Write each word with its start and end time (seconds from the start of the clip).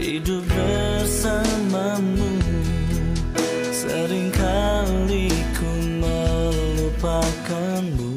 hidup 0.00 0.40
bersamamu 0.48 2.32
Seringkali 3.68 5.28
ku 5.56 5.70
melupakanmu. 6.00 8.10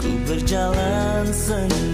Ku 0.00 0.10
berjalan 0.28 1.24
sendiri. 1.32 1.93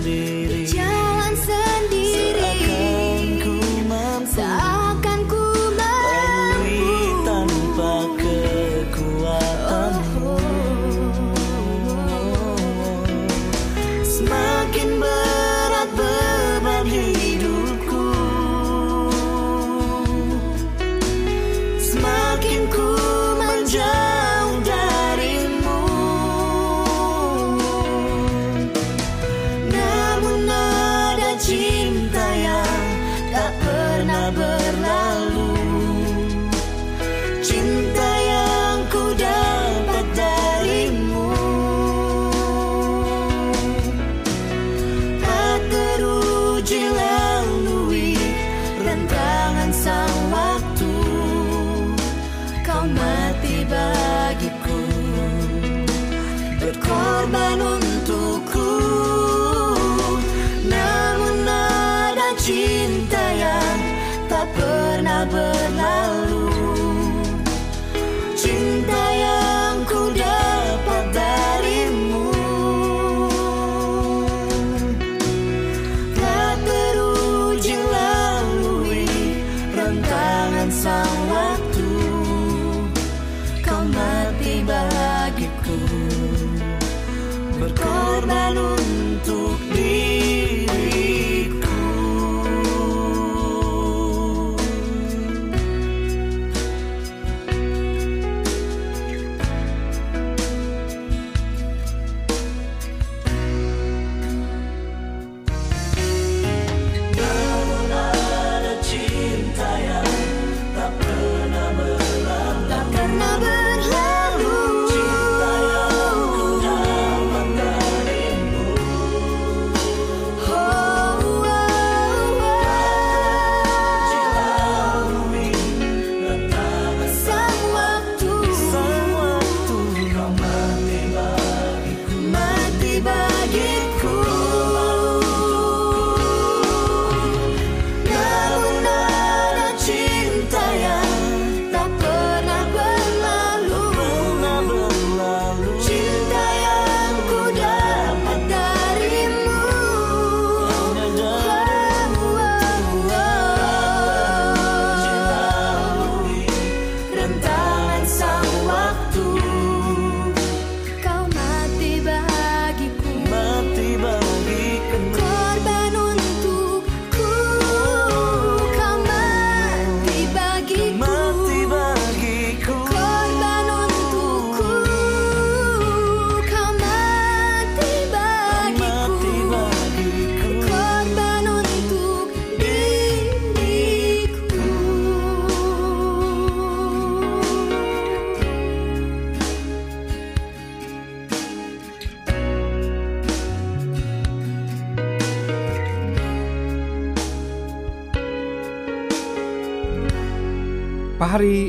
Pahari 201.21 201.69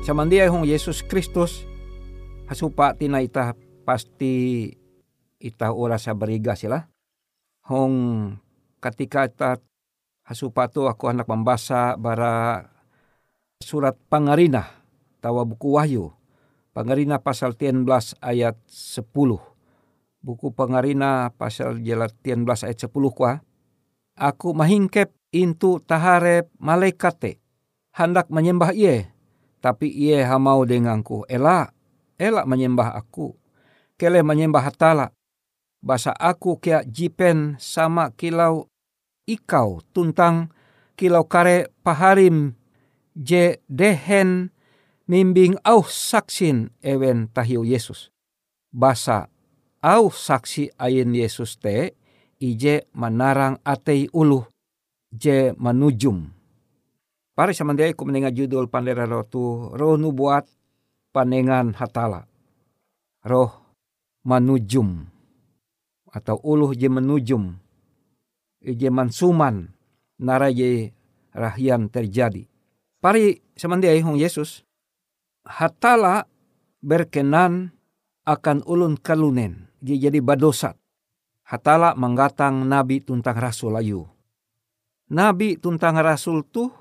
samandia 0.00 0.48
hong 0.48 0.64
Yesus 0.64 1.04
Kristus 1.04 1.68
hasupa 2.48 2.96
tina 2.96 3.20
ita 3.20 3.52
pasti 3.84 4.72
ita 5.36 5.76
ora 5.76 6.00
sa 6.00 6.16
beriga 6.16 6.56
sila. 6.56 6.88
Hong 7.68 7.92
ketika 8.80 9.28
ita 9.28 9.60
hasupa 10.24 10.72
tu 10.72 10.88
aku 10.88 11.12
anak 11.12 11.28
membaca 11.28 11.92
bara 12.00 12.64
surat 13.60 14.00
pangarina 14.08 14.64
tawa 15.20 15.44
buku 15.44 15.76
Wahyu. 15.76 16.16
Pangarina 16.72 17.20
pasal 17.20 17.52
13 17.60 17.84
ayat 18.24 18.56
10 18.64 19.04
buku 20.24 20.56
pangarina 20.56 21.28
pasal 21.36 21.84
jelat 21.84 22.16
13 22.24 22.48
ayat 22.64 22.80
10 22.80 22.96
kuah. 23.12 23.44
Aku 24.16 24.56
mahingkep 24.56 25.12
intu 25.36 25.84
taharep 25.84 26.48
malaikate 26.56 27.39
hendak 28.00 28.32
menyembah 28.32 28.72
ia, 28.72 29.12
tapi 29.60 29.92
ia 29.92 30.24
hamau 30.24 30.64
denganku. 30.64 31.28
Ela, 31.28 31.68
elak 32.16 32.48
menyembah 32.48 32.96
aku. 32.96 33.36
Kele 34.00 34.24
menyembah 34.24 34.64
hatala. 34.64 35.12
Basa 35.80 36.16
aku 36.16 36.56
kia 36.60 36.84
jipen 36.84 37.60
sama 37.60 38.12
kilau 38.16 38.68
ikau 39.24 39.80
tuntang 39.92 40.52
kilau 40.92 41.24
kare 41.24 41.72
paharim 41.80 42.52
je 43.16 43.56
dehen 43.64 44.52
mimbing 45.08 45.56
au 45.64 45.80
saksin 45.84 46.68
ewen 46.84 47.32
tahiu 47.32 47.64
Yesus. 47.64 48.12
Basa 48.68 49.32
au 49.80 50.12
saksi 50.12 50.76
ayin 50.76 51.16
Yesus 51.16 51.56
te 51.56 51.96
ije 52.40 52.84
menarang 52.92 53.56
atei 53.64 54.08
ulu 54.12 54.44
je 55.12 55.56
menujum 55.56 56.39
Pare 57.40 57.56
samandiai 57.56 57.96
ku 57.96 58.04
mendengar 58.04 58.36
judul 58.36 58.68
pandera 58.68 59.08
roh 59.08 59.24
tu 59.24 59.40
roh 59.72 59.96
nubuat 59.96 60.44
panengan 61.08 61.72
hatala. 61.72 62.28
Roh 63.24 63.48
manujum 64.28 65.08
atau 66.12 66.36
uluh 66.44 66.76
je 66.76 66.92
menujum 66.92 67.56
je 68.60 68.88
mansuman 68.92 69.72
nara 70.20 70.52
rahian 71.32 71.88
terjadi. 71.88 72.44
Pari 73.00 73.40
samandiai 73.56 74.04
hong 74.04 74.20
Yesus 74.20 74.60
hatala 75.48 76.28
berkenan 76.84 77.72
akan 78.28 78.68
ulun 78.68 79.00
kalunen 79.00 79.72
jadi 79.80 80.20
badosat. 80.20 80.76
Hatala 81.48 81.96
menggatang 81.96 82.68
nabi 82.68 83.00
tuntang 83.00 83.40
rasul 83.40 83.80
ayu. 83.80 84.04
Nabi 85.08 85.56
tuntang 85.56 85.96
rasul 86.04 86.44
tuh 86.44 86.79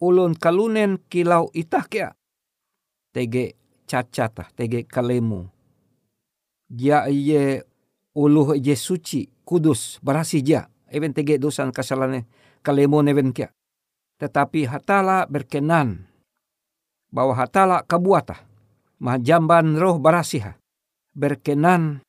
ulun 0.00 0.36
kalunen 0.36 1.00
kilau 1.08 1.48
itah 1.56 1.84
kia. 1.88 2.08
Tege 3.12 3.56
cacata, 3.88 4.48
tege 4.52 4.84
kalemu. 4.84 5.48
Dia 6.66 7.06
iye 7.08 7.64
uluh 8.12 8.58
je 8.58 8.74
suci, 8.76 9.30
kudus, 9.46 10.02
berasi 10.02 10.42
dia. 10.42 10.68
Even 10.92 11.14
tege 11.14 11.40
dosan 11.40 11.72
kasalane 11.72 12.28
kalemu 12.60 13.02
neven 13.06 13.30
kia. 13.32 13.50
Tetapi 14.16 14.64
hatala 14.68 15.28
berkenan 15.28 16.08
bahwa 17.12 17.36
hatala 17.36 17.84
kabuata. 17.84 18.44
Mahjamban 18.96 19.76
roh 19.76 20.00
barasiha. 20.00 20.56
Berkenan 21.12 22.00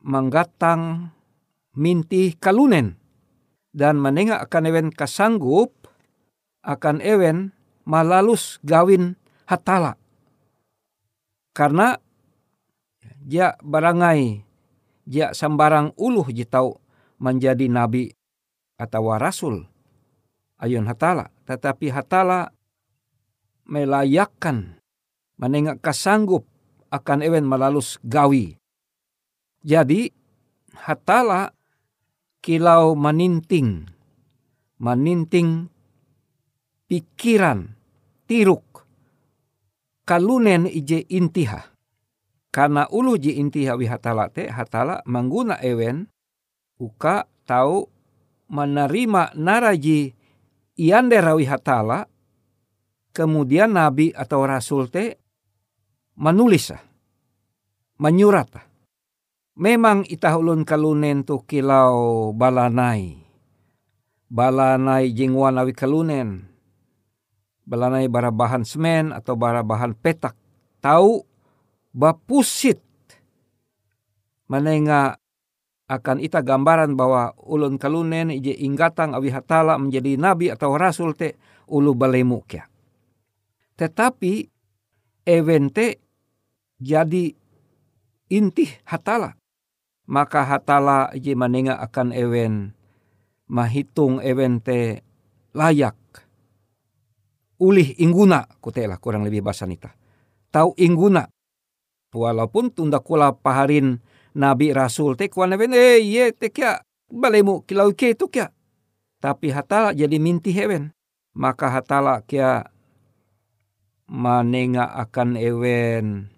menggatang 0.00 1.12
minti 1.76 2.32
kalunen. 2.36 2.96
Dan 3.72 4.00
menengah 4.00 4.44
akan 4.44 4.68
even 4.68 4.88
kasanggup 4.92 5.81
akan 6.62 7.02
ewen 7.02 7.50
malalus 7.84 8.62
gawin 8.62 9.18
hatala. 9.46 9.98
Karena 11.52 11.98
dia 13.22 13.58
barangai 13.60 14.42
dia 15.04 15.34
sambarang 15.34 15.92
uluh 15.98 16.26
jitau 16.30 16.78
menjadi 17.18 17.66
nabi 17.66 18.10
atau 18.78 19.14
rasul 19.18 19.66
ayun 20.62 20.86
hatala. 20.86 21.28
Tetapi 21.44 21.90
hatala 21.90 22.54
melayakkan 23.66 24.78
menengak 25.38 25.82
kasanggup 25.82 26.46
akan 26.94 27.18
ewen 27.26 27.46
malalus 27.46 27.98
gawi. 28.06 28.54
Jadi 29.62 30.10
hatala 30.74 31.54
kilau 32.42 32.98
meninting, 32.98 33.86
meninting 34.82 35.70
pikiran, 36.92 37.72
tiruk, 38.28 38.84
kalunen 40.04 40.68
ije 40.68 41.08
intiha. 41.08 41.72
Karena 42.52 42.84
ulu 42.92 43.16
ji 43.16 43.40
intiha 43.40 43.72
wi 43.80 43.88
hatala 43.88 44.28
te, 44.28 44.44
hatala 44.52 45.00
mengguna 45.08 45.56
ewen, 45.64 46.04
uka 46.76 47.24
tahu 47.48 47.88
menerima 48.52 49.32
naraji 49.40 50.12
iande 50.76 51.16
rawi 51.16 51.48
hatala, 51.48 52.04
kemudian 53.16 53.72
nabi 53.72 54.12
atau 54.12 54.44
rasul 54.44 54.92
te 54.92 55.16
menulis, 56.20 56.76
menyurat. 57.96 58.52
Memang 59.56 60.04
itahulun 60.04 60.68
kalunen 60.68 61.24
tu 61.24 61.40
kilau 61.48 62.36
balanai. 62.36 63.16
Balanai 64.28 65.08
jingwan 65.16 65.56
awi 65.56 65.72
kalunen 65.72 66.51
belanai 67.62 68.10
bara 68.10 68.34
bahan 68.34 68.66
semen 68.66 69.14
atau 69.14 69.38
bara 69.38 69.62
bahan 69.62 69.94
petak. 69.94 70.34
Tahu 70.82 71.22
bapusit 71.94 72.82
menenga 74.50 75.16
akan 75.86 76.18
ita 76.24 76.40
gambaran 76.40 76.96
bahwa 76.96 77.36
ulun 77.36 77.76
kalunen 77.76 78.32
ije 78.32 78.56
inggatang 78.64 79.12
awi 79.12 79.28
hatala 79.28 79.76
menjadi 79.76 80.16
nabi 80.16 80.48
atau 80.48 80.72
rasul 80.74 81.12
te 81.12 81.36
ulu 81.68 81.92
balemu 81.92 82.40
kia. 82.48 82.64
Tetapi 83.76 84.32
evente 85.28 86.00
jadi 86.80 87.28
inti 88.32 88.66
hatala. 88.88 89.36
Maka 90.08 90.44
hatala 90.44 91.12
ije 91.14 91.36
menenga 91.38 91.78
akan 91.78 92.10
ewen 92.10 92.74
mahitung 93.46 94.18
evente 94.24 95.04
layak 95.52 95.94
ulih 97.62 97.94
ingguna 98.02 98.42
kutela 98.58 98.98
kurang 98.98 99.22
lebih 99.22 99.46
bahasa 99.46 99.62
nita. 99.70 99.94
Tahu 100.50 100.74
ingguna. 100.82 101.30
Walaupun 102.12 102.74
tunda 102.74 102.98
kula 102.98 103.32
paharin 103.38 104.02
nabi 104.34 104.74
rasul 104.74 105.14
te 105.14 105.30
kuana 105.30 105.54
ben 105.54 105.72
eh 105.72 106.02
ye 106.02 106.34
te 106.34 106.50
kya 106.50 106.82
balemu 107.08 107.62
kilau 107.64 107.94
ke 107.94 108.18
tu 108.18 108.26
kya. 108.26 108.50
Tapi 109.22 109.54
hatala 109.54 109.94
jadi 109.94 110.18
minti 110.18 110.50
hewen. 110.50 110.90
Maka 111.32 111.70
hatala 111.70 112.20
kya 112.26 112.68
manenga 114.10 114.92
akan 114.98 115.38
ewen 115.38 116.28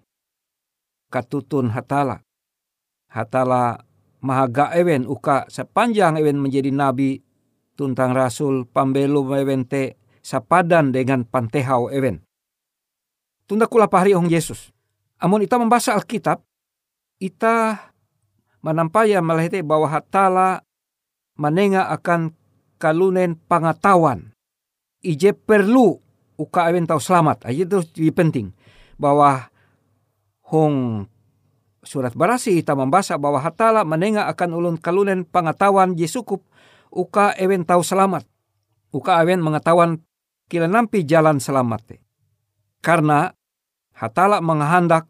katutun 1.11 1.73
hatala. 1.73 2.23
Hatala 3.11 3.83
mahaga 4.23 4.71
ewen 4.77 5.03
uka 5.03 5.49
sepanjang 5.51 6.15
ewen 6.21 6.39
menjadi 6.39 6.71
nabi 6.71 7.19
tuntang 7.75 8.15
rasul 8.15 8.63
pambelu 8.63 9.27
ewen 9.35 9.67
te 9.67 9.99
sapadan 10.25 10.89
dengan 10.89 11.21
pantehau 11.21 11.93
ewen. 11.93 12.25
Tunda 13.45 13.69
kula 13.69 13.85
pahari 13.85 14.17
ong 14.17 14.25
Yesus. 14.25 14.73
Amun 15.21 15.45
ita 15.45 15.61
membaca 15.61 15.93
Alkitab, 15.93 16.41
ita 17.21 17.77
menampaya 18.65 19.21
melahite 19.21 19.61
bahwa 19.61 19.85
hatala 19.85 20.65
menenga 21.37 21.93
akan 21.93 22.33
kalunen 22.81 23.37
pengetahuan. 23.45 24.33
Ije 25.05 25.37
perlu 25.37 26.01
uka 26.41 26.65
awen 26.65 26.89
tahu 26.89 26.97
selamat. 26.97 27.45
Aja 27.45 27.61
itu 27.69 27.85
penting 28.09 28.49
bahwa 28.97 29.53
hong 30.49 31.05
surat 31.85 32.17
barasi 32.17 32.65
kita 32.65 32.73
membaca 32.73 33.13
bahwa 33.21 33.37
hatala 33.37 33.85
menengah 33.85 34.25
akan 34.33 34.57
ulun 34.57 34.75
kalunen 34.81 35.21
pengetahuan 35.21 35.93
je 35.93 36.09
sukup 36.09 36.41
uka 36.89 37.37
ewen 37.37 37.61
tahu 37.61 37.85
selamat. 37.85 38.25
Uka 38.89 39.21
awen 39.21 39.45
mengetahuan 39.45 40.01
kila 40.49 40.69
nampi 40.69 41.05
jalan 41.05 41.41
selamat. 41.41 41.97
Karena 42.81 43.33
hatala 43.97 44.41
menghendak 44.41 45.09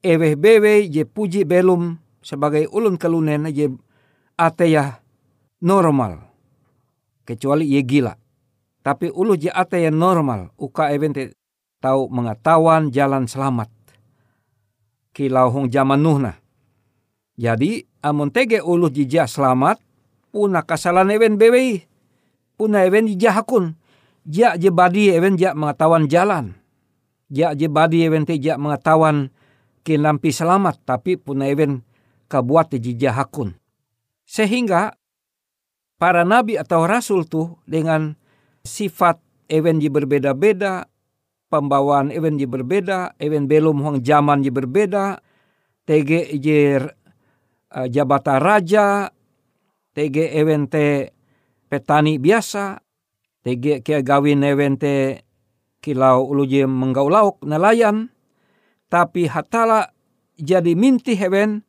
eweh 0.00 0.36
bewe 0.36 0.88
je 0.88 1.04
puji 1.04 1.44
belum 1.44 2.00
sebagai 2.24 2.68
ulun 2.72 2.96
kalunen 2.96 3.48
je 3.52 3.68
ateya 4.40 5.04
normal. 5.60 6.24
Kecuali 7.24 7.68
ye 7.72 7.80
gila. 7.84 8.16
Tapi 8.84 9.08
ulu 9.08 9.36
je 9.40 9.48
ateya 9.48 9.88
normal. 9.88 10.52
Uka 10.60 10.92
ewen 10.92 11.16
te 11.16 11.32
tahu 11.80 12.12
mengetahuan 12.12 12.92
jalan 12.92 13.24
selamat. 13.24 13.72
Kilau 15.16 15.48
hong 15.48 15.72
zaman 15.72 16.00
nuhna. 16.04 16.36
Jadi 17.40 17.86
amun 18.04 18.28
tege 18.28 18.60
ulu 18.60 18.92
jija 18.92 19.24
selamat. 19.24 19.80
Puna 20.28 20.60
kasalan 20.60 21.08
ewen 21.16 21.40
bewe. 21.40 21.88
Puna 22.60 22.84
ewen 22.84 23.08
jija 23.08 23.32
hakun. 23.32 23.72
Ja 24.24 24.56
je 24.56 24.72
badi 24.72 25.12
ewen 25.12 25.36
ja 25.36 25.52
mengetahuan 25.52 26.08
jalan. 26.08 26.56
Ja 27.28 27.52
je 27.52 27.68
badi 27.68 28.08
ewen 28.08 28.24
te 28.24 28.36
ja 28.40 28.56
mengetahuan 28.56 29.28
kinampi 29.84 30.32
selamat. 30.32 30.80
Tapi 30.84 31.20
puna 31.20 31.48
ewen 31.48 31.84
kabuat 32.32 32.72
jija 32.72 33.12
hakun. 33.12 33.52
Sehingga 34.24 34.96
para 36.00 36.24
nabi 36.24 36.56
atau 36.56 36.88
rasul 36.88 37.28
tuh 37.28 37.60
dengan 37.68 38.16
sifat 38.64 39.20
ewen 39.52 39.80
je 39.80 39.92
berbeda-beda, 39.92 40.88
pembawaan 41.52 42.08
ewen 42.08 42.40
je 42.40 42.48
berbeda, 42.48 43.12
ewen 43.20 43.44
belum 43.44 43.84
huang 43.84 43.98
zaman 44.00 44.40
je 44.40 44.50
berbeda, 44.50 45.20
tege 45.84 46.32
je 46.40 46.80
uh, 46.80 47.86
jabatan 47.92 48.40
raja, 48.40 49.12
tege 49.92 50.32
ewen 50.32 50.64
te 50.66 51.12
petani 51.68 52.16
biasa, 52.16 52.83
tege 53.44 53.84
kia 53.84 54.00
gawin 54.00 54.40
ewen 54.40 54.80
te 54.80 55.20
kilau 55.84 56.24
ulu 56.24 56.48
je 56.48 56.64
menggau 56.64 57.12
lauk 57.12 57.44
nelayan, 57.44 58.08
tapi 58.88 59.28
hatala 59.28 59.92
jadi 60.40 60.72
minti 60.72 61.12
ewen, 61.12 61.60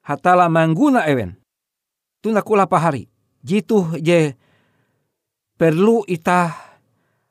hatala 0.00 0.48
mangguna 0.48 1.04
ewen. 1.04 1.36
Tuna 2.24 2.40
kula 2.40 2.64
pahari, 2.64 3.06
jitu 3.44 3.92
je 4.00 4.32
perlu 5.60 6.02
ita 6.08 6.56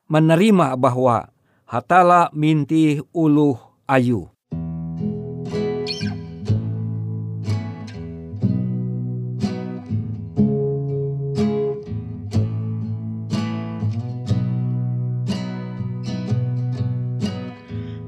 menerima 0.07 0.77
bahwa 0.77 1.33
hatala 1.65 2.29
minti 2.37 3.01
ulu 3.11 3.57
ayu. 3.89 4.29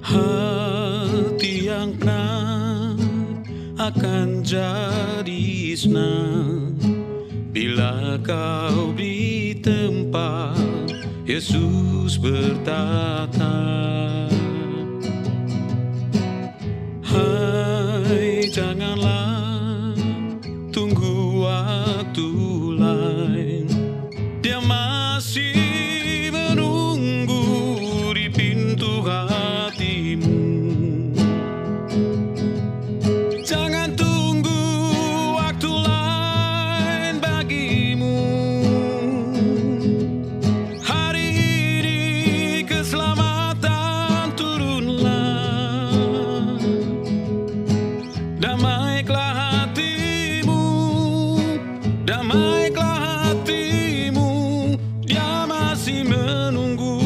Hati 0.09 1.69
yang 1.69 1.93
tenang 2.01 2.97
akan 3.77 4.41
jadi 4.41 5.77
senang. 5.77 6.73
Bila 7.53 8.17
kau 8.25 8.89
di 8.97 9.53
tempat 9.61 10.57
Yesus 11.29 12.17
bertata 12.17 13.53
Damaikanlah 52.29 53.25
hatimu 53.25 54.29
Dia 55.01 55.49
masih 55.49 56.05
menunggu 56.05 57.01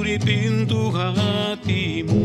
di 0.00 0.16
pintu 0.16 0.88
hatimu. 0.88 2.24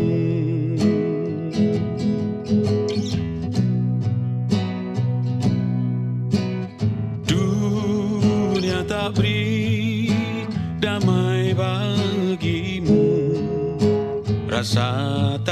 Dunia 7.28 8.80
tak 8.88 9.20
beri 9.20 10.16
damai 10.80 11.52
bagimu. 11.52 13.36
Rasa 14.48 14.88
takut 15.44 15.51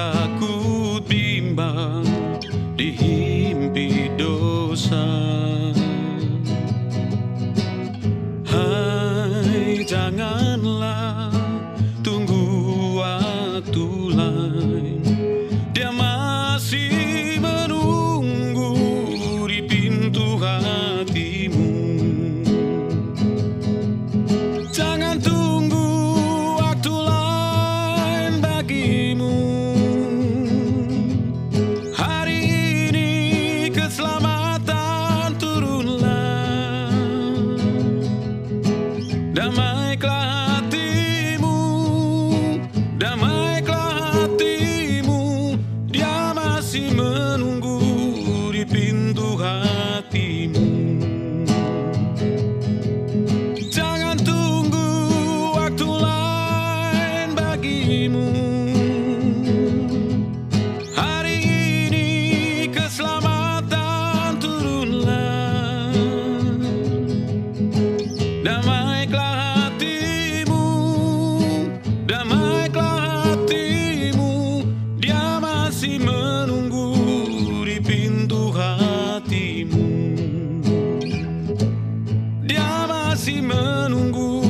masih 83.19 83.43
menunggu 83.43 84.47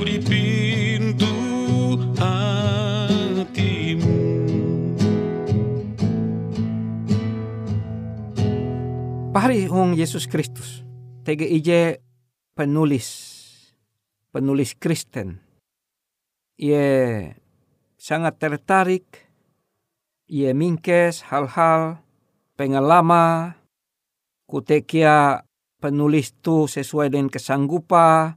di 0.00 0.16
pintu 0.16 1.28
hatimu. 2.16 4.16
Pahari 9.28 9.68
hong 9.68 9.92
Yesus 9.92 10.24
Kristus. 10.24 10.80
TGIJ 11.28 12.00
penulis. 12.56 13.12
Penulis 14.32 14.72
Kristen. 14.80 15.44
Ia 16.56 17.36
sangat 18.00 18.40
tertarik. 18.40 19.04
Ia 20.32 20.56
mingkes 20.56 21.28
hal-hal 21.28 22.00
pengalaman. 22.56 23.52
Kutekia 24.48 25.44
penulis 25.78 26.34
tu 26.38 26.66
sesuai 26.66 27.14
dengan 27.14 27.30
kesanggupan. 27.30 28.34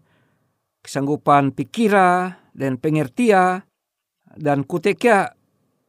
Kesanggupan 0.82 1.54
pikira 1.54 2.42
dan 2.58 2.82
pengertia 2.82 3.62
dan 4.34 4.66
kutekia 4.66 5.38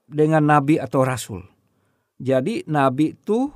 dengan 0.05 0.45
nabi 0.45 0.77
atau 0.77 1.01
rasul. 1.01 1.41
Jadi 2.21 2.69
nabi 2.69 3.17
itu 3.17 3.49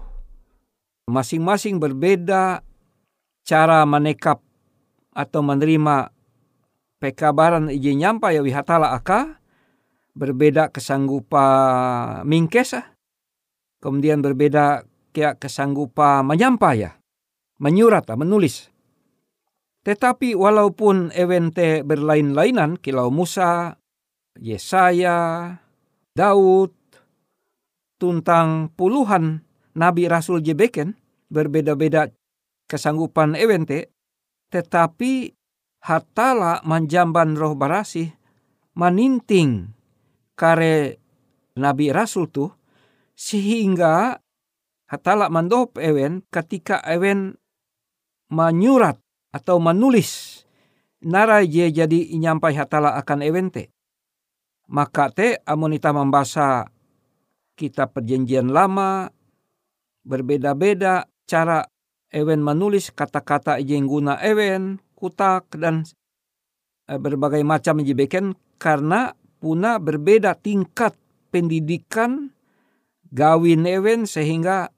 masing-masing 1.06 1.76
berbeda 1.76 2.64
cara 3.46 3.86
menekap 3.86 4.42
atau 5.14 5.40
menerima 5.44 6.10
pekabaran 6.98 7.70
iji 7.70 7.94
nyampa 7.94 8.34
ya 8.34 8.42
wihatala 8.42 8.90
aka 8.90 9.38
berbeda 10.18 10.74
kesanggupa 10.74 11.44
mingkesa 12.26 12.96
kemudian 13.78 14.18
berbeda 14.18 14.82
kayak 15.14 15.38
kesanggupa 15.38 16.26
menyampa 16.26 16.74
ya 16.74 16.90
menyurat 17.60 18.08
menulis. 18.14 18.68
Tetapi 19.86 20.34
walaupun 20.34 21.14
evente 21.14 21.86
berlain-lainan 21.86 22.74
kilau 22.82 23.08
Musa 23.14 23.78
Yesaya 24.36 25.52
Daud 26.16 26.74
tuntang 27.96 28.72
puluhan 28.76 29.46
nabi 29.72 30.08
rasul 30.08 30.44
jebeken 30.44 30.96
berbeda-beda 31.32 32.12
kesanggupan 32.68 33.38
evente 33.38 33.92
tetapi 34.52 35.32
hatala 35.80 36.60
manjamban 36.64 37.38
roh 37.38 37.56
barasih 37.56 38.12
maninting 38.76 39.72
kare 40.36 41.00
nabi 41.56 41.88
rasul 41.94 42.28
tu 42.28 42.52
sehingga 43.16 44.20
hatala 44.86 45.32
mandop 45.32 45.80
ewen 45.80 46.20
ketika 46.28 46.84
ewen 46.84 47.40
menyurat 48.32 48.98
atau 49.30 49.60
menulis. 49.60 50.42
Nara 51.02 51.44
je 51.44 51.68
jadi 51.70 51.98
nyampai 52.16 52.56
hatala 52.56 52.96
akan 52.98 53.20
ewen 53.22 53.52
te 53.52 53.70
maka 54.66 55.10
te 55.14 55.38
amonita 55.46 55.94
membaca 55.94 56.66
kitab 57.54 57.94
perjanjian 57.94 58.50
lama 58.50 59.10
berbeda-beda 60.02 61.06
cara 61.26 61.66
ewen 62.10 62.42
menulis 62.42 62.90
kata-kata 62.90 63.62
yang 63.62 63.86
guna 63.86 64.18
ewen 64.22 64.82
kutak 64.98 65.50
dan 65.54 65.86
eh, 66.90 66.98
berbagai 66.98 67.42
macam 67.46 67.82
jebeken 67.82 68.34
karena 68.58 69.14
puna 69.38 69.78
berbeda 69.78 70.34
tingkat 70.38 70.98
pendidikan 71.30 72.34
gawin 73.10 73.66
ewen 73.66 74.06
sehingga 74.06 74.74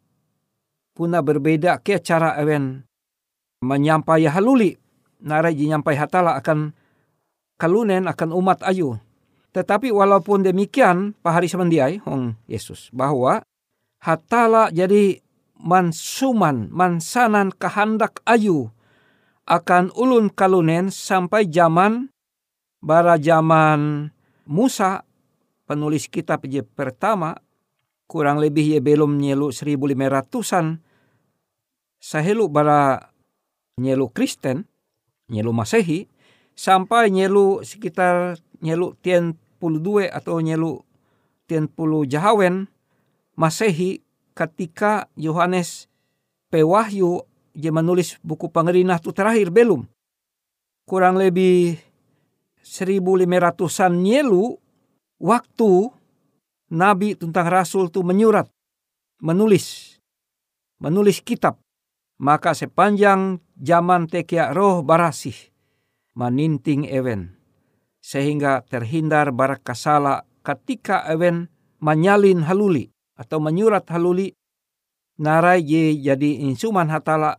puna 0.92 1.24
berbeda 1.24 1.80
ke 1.80 2.00
cara 2.00 2.36
ewen 2.40 2.87
menyampai 3.62 4.26
haluli. 4.28 4.78
Narai 5.18 5.58
nyampai 5.58 5.98
hatala 5.98 6.38
akan 6.38 6.70
kalunen 7.58 8.06
akan 8.06 8.30
umat 8.30 8.62
ayu. 8.62 8.94
Tetapi 9.50 9.90
walaupun 9.90 10.46
demikian 10.46 11.18
pahari 11.18 11.50
semendiai 11.50 11.98
hong 12.06 12.38
Yesus 12.46 12.92
bahwa 12.94 13.42
hatala 13.98 14.70
jadi 14.70 15.18
mansuman 15.58 16.70
mansanan 16.70 17.50
kehendak 17.50 18.22
ayu 18.30 18.70
akan 19.48 19.90
ulun 19.98 20.30
kalunen 20.30 20.94
sampai 20.94 21.50
zaman 21.50 22.14
bara 22.78 23.18
zaman 23.18 24.12
Musa 24.46 25.02
penulis 25.66 26.06
kitab 26.06 26.46
je 26.46 26.62
pertama 26.62 27.34
kurang 28.06 28.38
lebih 28.38 28.64
ye 28.64 28.78
belum 28.78 29.18
nyelu 29.18 29.50
1500-an 29.50 30.78
sahelu 31.98 32.46
bara 32.46 33.12
nyelu 33.78 34.10
Kristen 34.10 34.66
nyelu 35.30 35.54
Masehi 35.54 36.10
sampai 36.58 37.14
nyelu 37.14 37.62
sekitar 37.62 38.36
nyelu 38.58 38.98
tien 38.98 39.38
puluh 39.62 39.78
dua 39.78 40.10
atau 40.10 40.42
nyelu 40.42 40.82
tien 41.46 41.70
puluh 41.70 42.04
jahawen 42.04 42.66
Masehi 43.38 44.02
ketika 44.34 45.06
Yohanes 45.14 45.86
pewahyu 46.50 47.22
dia 47.58 47.74
menulis 47.74 48.18
buku 48.22 48.50
pengerinah 48.50 49.02
itu 49.02 49.10
terakhir 49.10 49.50
belum. 49.50 49.86
Kurang 50.86 51.18
lebih 51.18 51.78
1500-an 52.62 53.92
nyelu 53.98 54.56
waktu 55.18 55.70
Nabi 56.70 57.18
tentang 57.18 57.48
Rasul 57.48 57.90
itu 57.90 58.04
menyurat, 58.06 58.46
menulis, 59.18 59.98
menulis 60.78 61.18
kitab. 61.24 61.58
Maka 62.18 62.50
sepanjang 62.50 63.38
zaman 63.54 64.10
tekia 64.10 64.50
roh 64.50 64.82
barasih, 64.82 65.38
meninting 66.18 66.82
ewen. 66.90 67.38
Sehingga 68.02 68.66
terhindar 68.66 69.30
barak 69.30 69.62
kasala 69.62 70.26
ketika 70.42 71.06
ewen 71.06 71.46
menyalin 71.78 72.42
haluli 72.42 72.90
atau 73.14 73.38
menyurat 73.38 73.86
haluli 73.86 74.34
narai 75.18 75.62
ye 75.62 75.94
jadi 75.98 76.42
insuman 76.46 76.90
hatala 76.90 77.38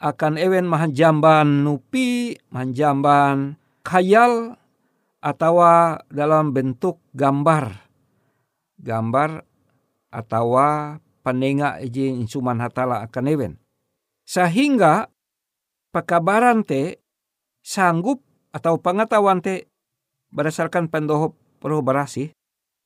akan 0.00 0.36
ewen 0.36 0.68
mahanjamban 0.68 1.64
nupi, 1.64 2.36
mahanjamban 2.52 3.56
khayal 3.84 4.56
atau 5.24 5.60
dalam 6.12 6.52
bentuk 6.52 7.00
gambar. 7.16 7.80
Gambar 8.80 9.44
atau 10.12 10.56
penenga 11.24 11.80
iji 11.80 12.12
insuman 12.12 12.60
hatala 12.60 13.00
akan 13.04 13.24
ewen. 13.32 13.63
Sehingga 14.24 15.12
pekabaran 15.92 16.64
te 16.64 17.00
sanggup 17.60 18.24
atau 18.50 18.80
pengetahuan 18.80 19.44
te 19.44 19.68
berdasarkan 20.32 20.88
pendohop 20.90 21.36
roh 21.64 21.80
barasi, 21.80 22.32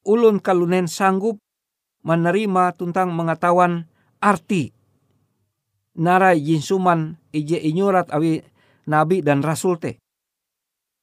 ulun 0.07 0.39
kalunen 0.39 0.87
sanggup 0.87 1.39
menerima 2.07 2.75
tentang 2.79 3.11
mengetahuan 3.11 3.91
arti 4.23 4.71
nara 5.99 6.35
jinsuman 6.39 7.19
ije 7.35 7.59
inyurat 7.59 8.07
awi 8.15 8.43
nabi 8.87 9.21
dan 9.21 9.43
rasul 9.43 9.77
te. 9.83 9.99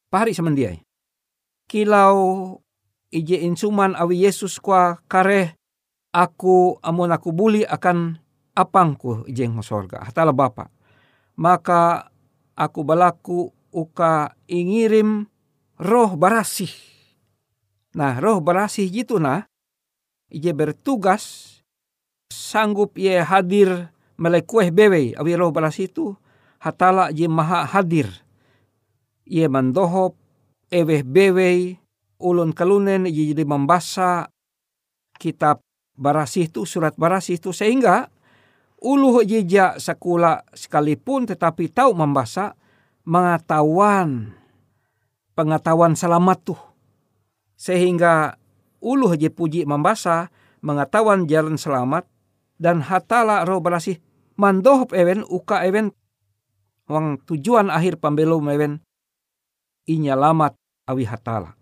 Pahari 0.07 0.31
semendiai. 0.31 0.79
Kilau 1.67 2.55
ije 3.11 3.43
insuman 3.43 3.93
awi 3.99 4.23
Yesus 4.23 4.63
kwa 4.63 5.03
kare 5.11 5.59
aku 6.15 6.79
amun 6.79 7.11
aku 7.11 7.35
buli 7.35 7.67
akan 7.67 8.23
apangku 8.55 9.27
ijeng 9.27 9.59
sorga. 9.59 10.01
Hatala 10.07 10.31
Bapa. 10.31 10.71
Maka 11.35 12.07
aku 12.55 12.87
balaku 12.87 13.51
uka 13.75 14.31
ingirim 14.47 15.27
roh 15.75 16.15
barasih. 16.15 16.71
Nah 17.99 18.17
roh 18.23 18.39
barasih 18.39 18.87
gitu 18.87 19.19
nah. 19.19 19.43
Ije 20.31 20.55
bertugas 20.55 21.55
sanggup 22.31 22.97
ye 22.97 23.19
hadir 23.21 23.91
melekueh 24.15 24.71
bewe 24.71 25.13
awi 25.19 25.35
roh 25.35 25.51
balas 25.51 25.77
itu 25.77 26.15
hatala 26.63 27.11
je 27.11 27.27
maha 27.27 27.67
hadir. 27.67 28.07
Ia 29.27 29.51
mandohop 29.51 30.15
eweh 30.71 31.03
bewe 31.03 31.77
ulun 32.23 32.55
kalunen 32.55 33.05
ye 33.11 33.35
jadi 33.35 33.43
membaca 33.43 34.31
kitab 35.19 35.59
barasih 35.95 36.51
itu 36.51 36.63
surat 36.67 36.95
barasih 36.95 37.39
itu 37.39 37.51
sehingga 37.55 38.11
uluh 38.85 39.25
jejak 39.25 39.81
sekula 39.81 40.45
sekalipun 40.53 41.25
tetapi 41.25 41.73
tahu 41.73 41.97
membaca 41.97 42.53
mengetahuan 43.01 44.37
pengetahuan 45.33 45.97
selamat 45.97 46.53
tuh 46.53 46.61
sehingga 47.57 48.37
uluh 48.77 49.17
je 49.17 49.33
puji 49.33 49.65
membaca 49.65 50.29
mengetahuan 50.61 51.25
jalan 51.25 51.57
selamat 51.57 52.05
dan 52.61 52.85
hatala 52.85 53.41
roh 53.43 53.57
barasih 53.57 53.97
mandohop 54.37 54.93
ewen 54.93 55.25
uka 55.25 55.65
ewen 55.65 55.89
wang 56.85 57.17
tujuan 57.25 57.73
akhir 57.73 57.97
pambelum 57.97 58.45
ewen 58.53 58.85
inyalamat 59.89 60.53
awi 60.89 61.05
hatala. 61.05 61.57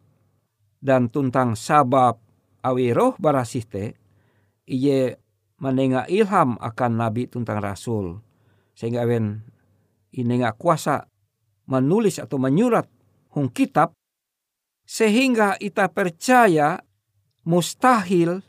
Dan 0.83 1.07
tuntang 1.07 1.55
sabab 1.55 2.19
awi 2.59 2.91
roh 2.91 3.15
barasih 3.15 3.63
te 3.63 3.95
iye 4.67 5.15
menenga 5.63 6.03
ilham 6.11 6.59
akan 6.59 6.91
nabi 6.99 7.31
tuntang 7.31 7.63
rasul. 7.63 8.19
Sehingga 8.75 9.07
ewen 9.07 9.39
inenga 10.11 10.51
kuasa 10.59 11.07
menulis 11.71 12.19
atau 12.19 12.35
menyurat 12.35 12.83
hung 13.31 13.47
kitab 13.47 13.95
sehingga 14.83 15.55
ita 15.63 15.87
percaya 15.87 16.83
mustahil 17.47 18.43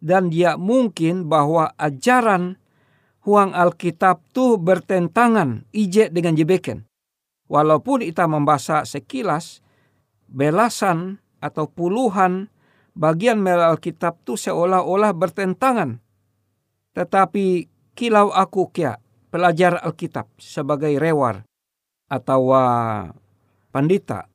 dan 0.00 0.32
dia 0.32 0.56
mungkin 0.56 1.28
bahwa 1.28 1.72
ajaran 1.76 2.60
huang 3.24 3.56
Alkitab 3.56 4.20
tuh 4.36 4.60
bertentangan 4.60 5.64
ije 5.72 6.12
dengan 6.12 6.36
jebeken. 6.36 6.84
Walaupun 7.48 8.04
kita 8.04 8.28
membaca 8.28 8.84
sekilas, 8.84 9.64
belasan 10.28 11.20
atau 11.40 11.68
puluhan 11.68 12.52
bagian 12.92 13.40
mel 13.40 13.60
Alkitab 13.60 14.20
tuh 14.28 14.36
seolah-olah 14.36 15.16
bertentangan. 15.16 16.03
Tetapi 16.94 17.68
kilau 17.98 18.30
aku 18.30 18.70
kia 18.70 18.96
pelajar 19.28 19.82
Alkitab 19.82 20.30
sebagai 20.38 20.94
rewar 20.94 21.42
atau 22.06 22.54
pandita. 23.74 24.30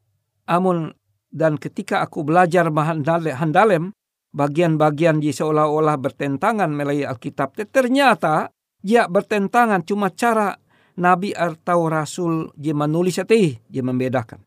Amun 0.50 0.92
Dan 1.30 1.62
ketika 1.62 2.02
aku 2.02 2.26
belajar 2.26 2.74
handalem, 2.74 3.94
bagian-bagian 4.34 5.22
di 5.22 5.30
seolah-olah 5.30 6.02
bertentangan 6.02 6.74
melalui 6.74 7.06
Alkitab, 7.06 7.54
ternyata 7.70 8.50
dia 8.82 9.06
bertentangan 9.06 9.86
cuma 9.86 10.10
cara 10.10 10.58
nabi 10.98 11.30
atau 11.38 11.86
rasul 11.86 12.50
dia 12.58 12.74
menulis 12.74 13.22
itu, 13.22 13.62
dia 13.70 13.86
membedakan. 13.86 14.42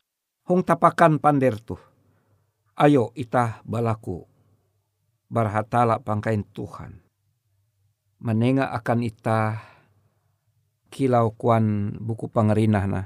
Hong 0.50 0.66
tapakan 0.66 1.22
pander 1.22 1.54
tuh. 1.62 1.78
Ayo 2.74 3.14
itah 3.14 3.62
balaku 3.62 4.26
berhatala 5.30 6.02
pangkain 6.02 6.42
Tuhan. 6.50 7.01
Menengah 8.22 8.70
akan 8.70 9.02
itah 9.02 9.58
kilau 10.94 11.34
kuan 11.34 11.98
buku 11.98 12.30
pangerinah 12.30 12.86
na 12.86 13.02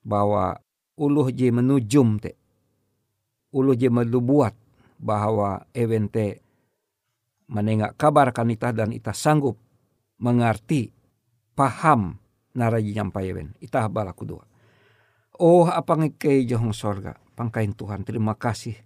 bahwa 0.00 0.56
uluh 0.96 1.28
je 1.28 1.52
menujum 1.52 2.16
te 2.16 2.32
uluh 3.52 3.76
je 3.76 3.92
melubuat 3.92 4.56
bahwa 4.96 5.68
evente 5.76 6.40
menengah 7.44 7.92
kabar 7.92 8.32
kan 8.32 8.48
itah 8.48 8.72
dan 8.72 8.96
itah 8.96 9.12
sanggup 9.12 9.60
mengerti 10.16 10.88
paham 11.52 12.16
naraji 12.56 12.96
nyampai 12.96 13.28
event 13.28 13.52
itah 13.60 13.84
balaku 13.92 14.24
dua. 14.24 14.48
Oh 15.36 15.68
apa 15.68 15.92
ngekei 15.92 16.48
johong 16.48 16.72
sorga? 16.72 17.20
Pangkain 17.36 17.76
Tuhan 17.76 18.00
terima 18.00 18.32
kasih. 18.32 18.80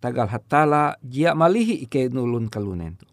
Tagal 0.00 0.32
hatala 0.32 0.96
jia 1.04 1.36
malihi 1.36 1.84
ike 1.84 2.08
nulun 2.08 2.48
kalunen 2.48 2.96
tu 2.96 3.04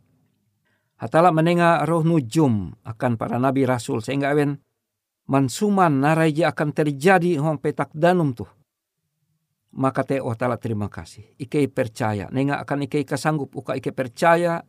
hatala 1.04 1.36
menengah 1.36 1.84
roh 1.84 2.08
nujum 2.08 2.72
akan 2.88 3.20
para 3.20 3.36
nabi 3.36 3.68
rasul 3.68 4.00
sehingga 4.00 4.32
awen 4.32 4.56
mansuman 5.28 6.00
naraji 6.00 6.48
akan 6.48 6.72
terjadi 6.72 7.36
hong 7.44 7.60
petak 7.60 7.92
danum 7.92 8.32
tuh. 8.32 8.48
Maka 9.74 10.06
te 10.06 10.22
oh 10.22 10.38
tala 10.38 10.56
terima 10.62 10.86
kasih. 10.88 11.34
Ike 11.36 11.66
percaya. 11.68 12.30
Nenga 12.30 12.62
akan 12.62 12.86
ike 12.86 13.04
kasanggup 13.04 13.52
uka 13.58 13.74
ike 13.74 13.90
percaya. 13.90 14.62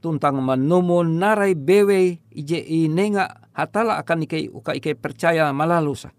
Tuntang 0.00 0.40
menumun 0.40 1.20
narai 1.20 1.52
bewe 1.52 2.18
ije 2.32 2.56
i 2.56 2.88
nenga 2.88 3.52
hatala 3.52 4.00
akan 4.00 4.24
ike 4.24 4.48
uka 4.52 4.76
ike 4.76 4.96
percaya 4.96 5.48
malalusa 5.52 6.12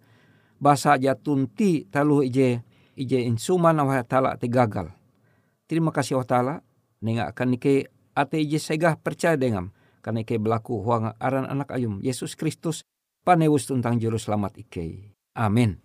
basa 0.57 0.97
aja 0.97 1.13
tunti 1.13 1.85
talu 1.85 2.25
ije 2.25 2.65
ije 2.97 3.21
insuman 3.21 3.77
awah 3.77 4.01
hatala 4.01 4.37
te 4.37 4.49
gagal. 4.49 4.89
Terima 5.69 5.93
kasih 5.93 6.17
oh 6.21 6.25
tala 6.25 6.61
nenga 7.01 7.29
akan 7.33 7.57
ike 7.57 7.96
ate 8.17 8.41
ije 8.41 8.57
segah 8.57 8.97
percaya 8.97 9.37
dengan 9.37 9.69
karena 10.01 10.25
ike 10.25 10.41
berlaku 10.41 10.81
huang 10.81 11.13
aran 11.21 11.45
anak 11.45 11.69
ayum 11.77 12.01
Yesus 12.01 12.33
Kristus 12.33 12.81
panewus 13.21 13.69
tentang 13.69 14.01
juru 14.01 14.17
selamat 14.17 14.57
ike 14.57 15.13
amin 15.37 15.77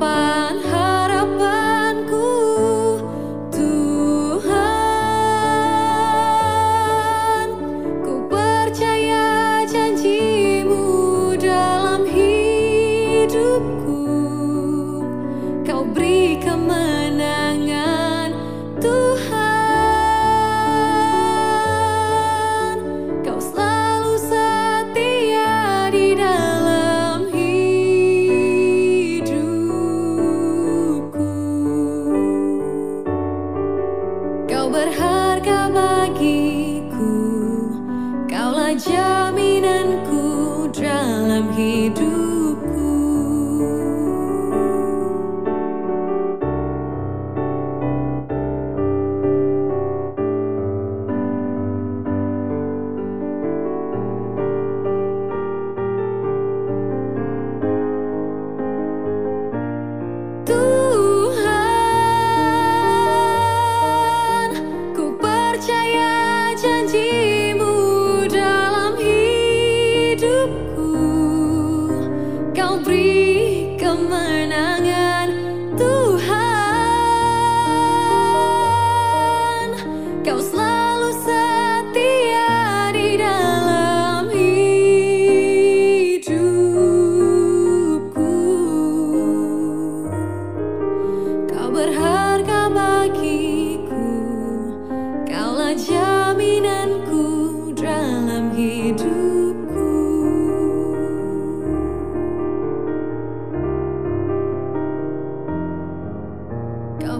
Và 0.00 0.47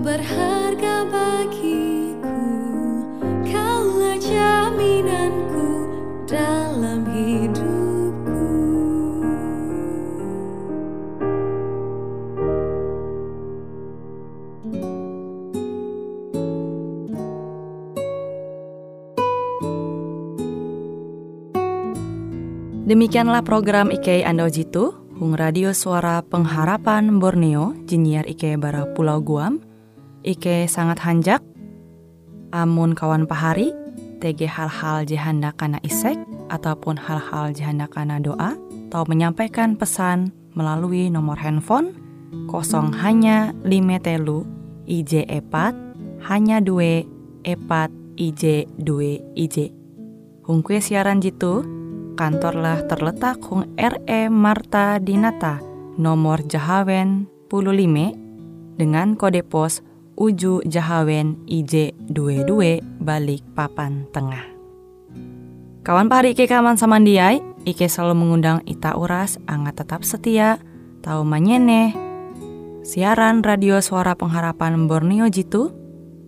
berharga 0.08 1.04
bagiku. 1.12 2.40
Kaulah 3.44 4.16
jaminanku 4.16 5.68
dalam 6.24 7.04
hidupku. 7.12 8.40
Demikianlah 22.88 23.44
program 23.44 23.92
IK 23.92 24.24
Ando 24.24 24.48
Jitu, 24.48 24.96
Hung 25.20 25.36
Radio 25.36 25.76
Suara 25.76 26.24
Pengharapan 26.24 27.20
Borneo, 27.20 27.76
Jinier 27.84 28.24
IK 28.24 28.56
Bara 28.56 28.88
Pulau 28.96 29.20
Guam, 29.20 29.67
IK 30.26 30.66
sangat 30.66 30.98
hanjak, 31.02 31.40
amun 32.50 32.94
kawan 32.96 33.28
pahari, 33.28 33.70
TG 34.18 34.50
hal-hal 34.50 35.06
jihanda 35.06 35.54
kana 35.54 35.78
isek, 35.86 36.18
ataupun 36.50 36.98
hal-hal 36.98 37.54
jihanda 37.54 37.86
kana 37.86 38.18
doa, 38.18 38.58
atau 38.88 39.04
menyampaikan 39.04 39.76
pesan 39.76 40.32
melalui 40.56 41.12
nomor 41.12 41.36
handphone 41.36 41.92
kosong 42.48 42.90
hanya 42.98 43.52
lima 43.62 44.00
telu 44.00 44.48
IJ 44.88 45.28
epat 45.28 45.76
hanya 46.26 46.58
dua 46.64 47.04
epat 47.44 47.92
IJ 48.16 48.66
dua 48.80 49.20
IJ. 49.36 49.70
Hung 50.48 50.64
kue 50.64 50.80
siaran 50.80 51.20
jitu, 51.20 51.62
kantorlah 52.16 52.88
terletak 52.88 53.44
Hung 53.44 53.68
RE 53.76 54.32
Marta 54.32 54.96
Dinata, 54.96 55.60
nomor 56.00 56.40
Jahawen 56.48 57.28
15 57.52 58.80
dengan 58.80 59.14
kode 59.14 59.44
pos 59.44 59.84
Uju 60.18 60.66
Jahawen 60.66 61.46
IJ22 61.46 62.82
balik 62.98 63.46
papan 63.54 64.02
tengah. 64.10 64.42
Kawan 65.86 66.10
pahari 66.10 66.34
Ike 66.34 66.50
kaman 66.50 66.74
samandiai, 66.74 67.38
Ike 67.62 67.86
selalu 67.86 68.26
mengundang 68.26 68.66
Ita 68.66 68.98
Uras, 68.98 69.38
angga 69.46 69.78
tetap 69.78 70.02
setia, 70.02 70.58
tahu 71.06 71.22
manyene, 71.22 71.94
siaran 72.82 73.46
radio 73.46 73.78
suara 73.78 74.18
pengharapan 74.18 74.90
Borneo 74.90 75.30
Jitu, 75.30 75.70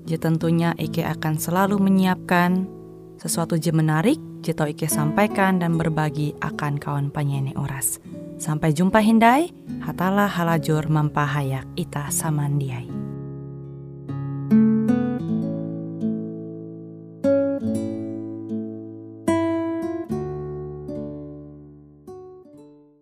je 0.07 0.23
tentunya 0.23 0.71
Ike 0.79 1.03
akan 1.03 1.43
selalu 1.43 1.83
menyiapkan 1.83 2.71
sesuatu 3.19 3.59
je 3.59 3.75
menarik, 3.75 4.23
je 4.47 4.55
tau 4.55 4.71
Ike 4.71 4.87
sampaikan 4.87 5.59
dan 5.59 5.75
berbagi 5.75 6.39
akan 6.39 6.79
kawan 6.79 7.11
penyanyi 7.11 7.59
Oras. 7.59 7.99
Sampai 8.39 8.71
jumpa 8.71 9.03
Hindai, 9.03 9.51
hatalah 9.83 10.31
halajur 10.31 10.87
mempahayak 10.87 11.67
ita 11.75 12.07
samandiai. 12.15 13.10